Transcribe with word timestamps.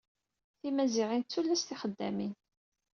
Timaziɣin 0.59 1.21
d 1.23 1.27
tullas 1.31 1.63
tixeddamin. 1.63 2.33